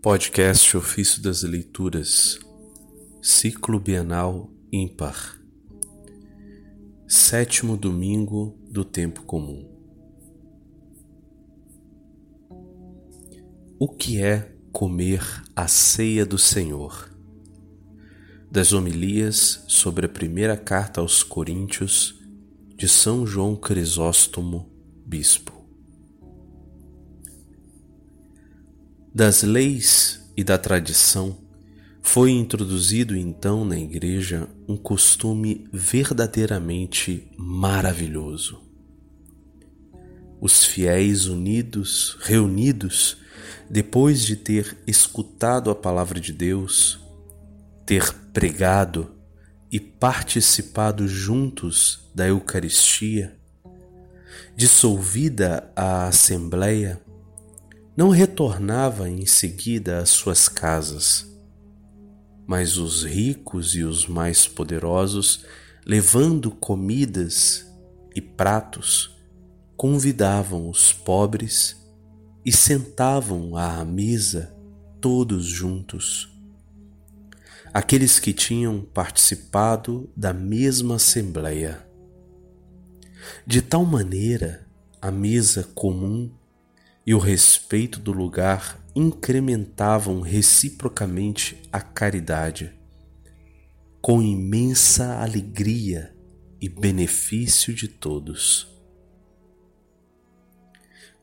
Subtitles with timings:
[0.00, 2.38] Podcast Ofício das Leituras,
[3.20, 5.42] Ciclo Bienal Ímpar,
[7.08, 9.68] Sétimo Domingo do Tempo Comum.
[13.76, 15.20] O que é comer
[15.56, 17.10] a ceia do Senhor?
[18.48, 22.20] Das homilias sobre a primeira carta aos Coríntios
[22.76, 24.70] de São João Crisóstomo,
[25.04, 25.57] Bispo.
[29.18, 31.36] Das leis e da tradição,
[32.00, 38.62] foi introduzido então na Igreja um costume verdadeiramente maravilhoso.
[40.40, 43.16] Os fiéis unidos, reunidos,
[43.68, 47.00] depois de ter escutado a palavra de Deus,
[47.84, 49.16] ter pregado
[49.68, 53.36] e participado juntos da Eucaristia,
[54.54, 57.02] dissolvida a Assembleia,
[57.98, 61.26] não retornava em seguida às suas casas,
[62.46, 65.44] mas os ricos e os mais poderosos,
[65.84, 67.66] levando comidas
[68.14, 69.18] e pratos,
[69.76, 71.76] convidavam os pobres
[72.46, 74.56] e sentavam à mesa
[75.00, 76.32] todos juntos.
[77.74, 81.84] Aqueles que tinham participado da mesma assembleia.
[83.44, 84.68] De tal maneira,
[85.02, 86.37] a mesa comum
[87.08, 92.70] e o respeito do lugar incrementavam reciprocamente a caridade,
[93.98, 96.14] com imensa alegria
[96.60, 98.68] e benefício de todos.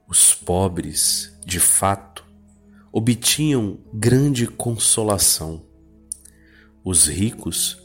[0.07, 2.25] Os pobres, de fato,
[2.91, 5.67] obtinham grande consolação.
[6.83, 7.77] Os ricos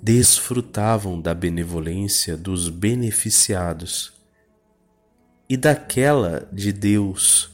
[0.00, 4.16] desfrutavam da benevolência dos beneficiados
[5.48, 7.50] e daquela de Deus,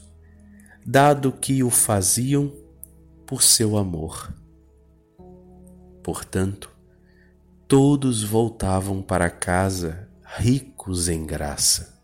[0.85, 2.53] dado que o faziam
[3.25, 4.33] por seu amor.
[6.03, 6.69] Portanto,
[7.67, 11.95] todos voltavam para casa ricos em graça.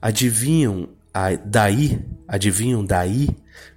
[0.00, 0.90] Adivinham
[1.46, 3.28] daí, adivinham daí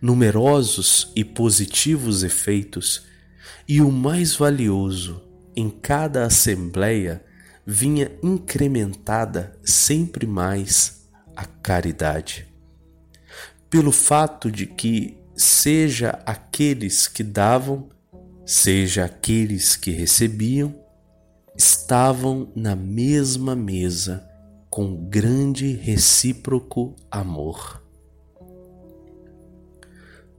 [0.02, 3.06] numerosos e positivos efeitos,
[3.68, 5.24] e o mais valioso
[5.56, 7.24] em cada assembleia
[7.66, 12.48] vinha incrementada sempre mais a caridade.
[13.70, 17.90] Pelo fato de que, seja aqueles que davam,
[18.46, 20.76] seja aqueles que recebiam,
[21.56, 24.28] estavam na mesma mesa
[24.70, 27.82] com grande recíproco amor.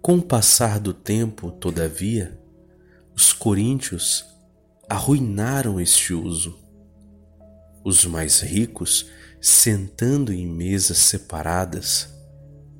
[0.02, 2.38] Com o passar do tempo, todavia,
[3.16, 4.24] os coríntios
[4.88, 6.63] arruinaram este uso
[7.84, 9.06] os mais ricos,
[9.40, 12.08] sentando em mesas separadas,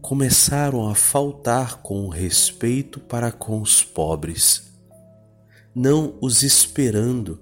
[0.00, 4.72] começaram a faltar com respeito para com os pobres,
[5.74, 7.40] não os esperando,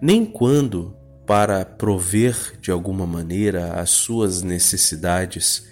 [0.00, 0.94] nem quando,
[1.26, 5.66] para prover de alguma maneira as suas necessidades,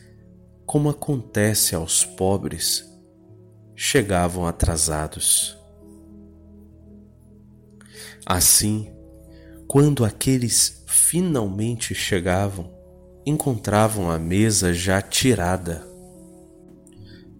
[0.66, 2.84] como acontece aos pobres,
[3.74, 5.56] chegavam atrasados.
[8.24, 8.92] Assim,
[9.66, 12.68] quando aqueles finalmente chegavam,
[13.24, 15.86] encontravam a mesa já tirada,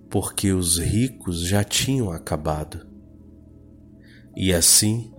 [0.08, 2.86] porque os ricos já tinham acabado.
[4.36, 5.12] E assim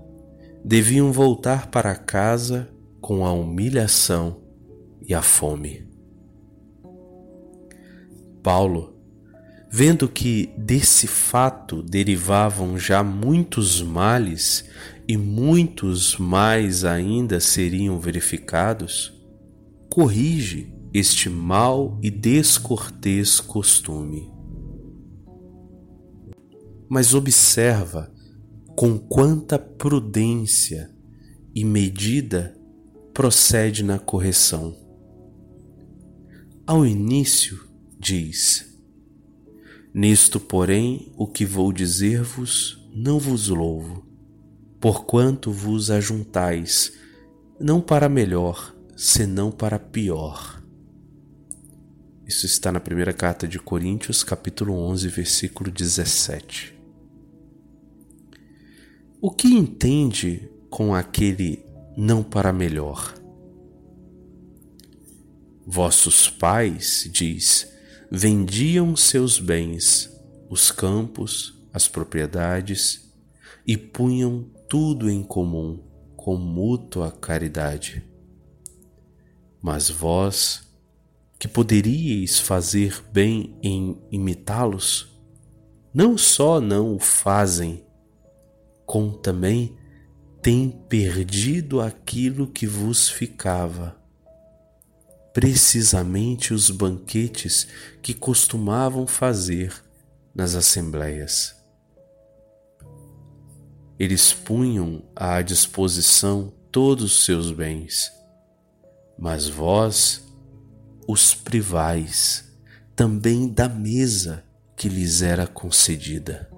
[0.64, 2.70] deviam voltar para casa
[3.02, 4.42] com a humilhação
[5.06, 5.86] e a fome.
[8.42, 8.97] Paulo,
[9.70, 14.66] vendo que desse fato derivavam já muitos males
[15.08, 19.14] e muitos mais ainda seriam verificados,
[19.90, 24.32] corrige este mau e descortês costume.
[26.90, 28.12] Mas observa
[28.76, 30.90] com quanta prudência
[31.54, 32.56] e medida
[33.14, 34.76] procede na correção.
[36.66, 37.68] Ao início,
[38.00, 38.77] diz:
[39.98, 44.08] Nisto, porém, o que vou dizer-vos, não vos louvo
[44.80, 46.94] porquanto vos ajuntais,
[47.60, 50.62] não para melhor, senão para pior.
[52.26, 56.76] Isso está na primeira carta de Coríntios, capítulo 11, versículo 17.
[59.20, 61.66] O que entende com aquele
[61.98, 63.16] não para melhor?
[65.66, 67.68] Vossos pais, diz,
[68.10, 70.10] vendiam seus bens,
[70.50, 73.14] os campos, as propriedades,
[73.66, 75.84] e punham tudo em comum
[76.16, 78.04] com mútua caridade.
[79.62, 80.68] Mas vós,
[81.38, 85.14] que poderíeis fazer bem em imitá-los,
[85.94, 87.84] não só não o fazem,
[88.86, 89.76] como também
[90.42, 93.97] têm perdido aquilo que vos ficava,
[95.38, 97.68] precisamente os banquetes
[98.02, 99.72] que costumavam fazer
[100.34, 101.56] nas assembleias.
[104.00, 108.12] Eles punham à disposição todos os seus bens,
[109.16, 110.28] mas vós
[111.08, 112.52] os privais
[112.96, 114.44] também da mesa
[114.76, 116.50] que lhes era concedida.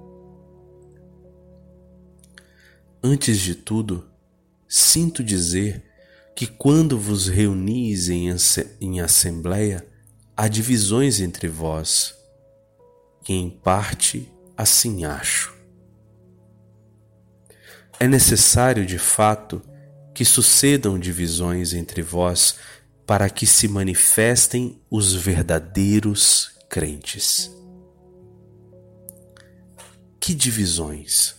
[3.03, 4.09] Antes de tudo,
[4.69, 5.88] sinto dizer
[6.39, 8.29] que quando vos reunis em,
[8.79, 9.85] em assembleia,
[10.37, 12.15] há divisões entre vós,
[13.25, 15.53] que em parte assim acho.
[17.99, 19.61] É necessário, de fato,
[20.15, 22.55] que sucedam divisões entre vós
[23.05, 27.51] para que se manifestem os verdadeiros crentes.
[30.21, 31.35] Que divisões?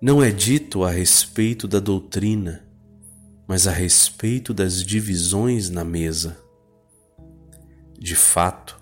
[0.00, 2.62] Não é dito a respeito da doutrina,
[3.48, 6.36] mas a respeito das divisões na mesa.
[7.98, 8.78] De fato,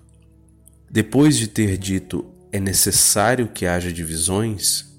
[0.90, 4.92] depois de ter dito é necessário que haja divisões,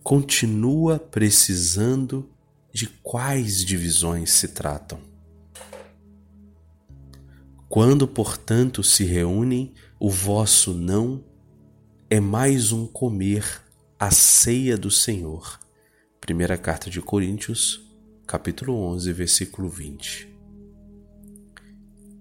[0.00, 2.30] continua precisando
[2.72, 5.00] de quais divisões se tratam.
[7.68, 11.24] Quando, portanto, se reúnem, o vosso não
[12.08, 13.69] é mais um comer
[14.00, 15.60] a ceia do Senhor.
[16.22, 17.86] Primeira carta de Coríntios,
[18.26, 20.26] capítulo 11, versículo 20.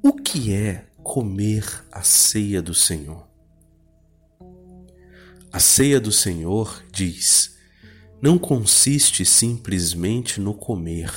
[0.03, 3.25] O que é comer a ceia do Senhor?
[5.53, 7.55] A ceia do Senhor, diz,
[8.21, 11.09] não consiste simplesmente no comer.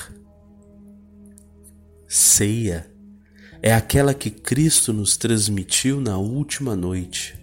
[2.07, 2.89] Ceia
[3.61, 7.42] é aquela que Cristo nos transmitiu na última noite,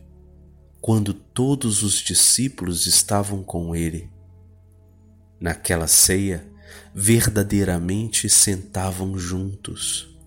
[0.82, 4.10] quando todos os discípulos estavam com Ele.
[5.40, 6.50] Naquela ceia,
[6.94, 10.18] verdadeiramente sentavam juntos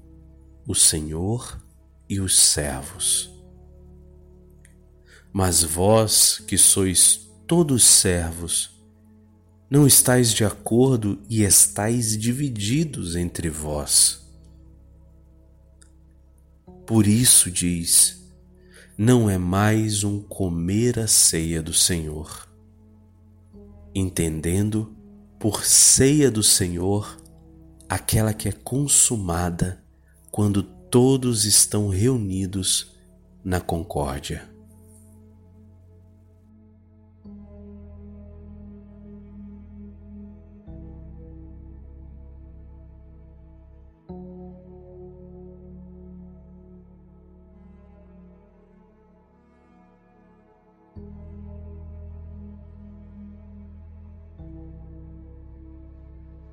[0.66, 1.60] o Senhor
[2.08, 3.30] e os servos.
[5.32, 8.70] Mas vós, que sois todos servos,
[9.70, 14.20] não estáis de acordo e estáis divididos entre vós.
[16.86, 18.21] Por isso diz:
[19.04, 22.48] não é mais um comer a ceia do Senhor,
[23.92, 24.96] entendendo
[25.40, 27.16] por ceia do Senhor
[27.88, 29.82] aquela que é consumada
[30.30, 32.92] quando todos estão reunidos
[33.44, 34.48] na concórdia.